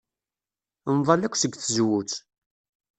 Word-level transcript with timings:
Nḍall 0.95 1.21
akk 1.25 1.35
seg 1.37 1.53
tzewwut. 1.55 2.13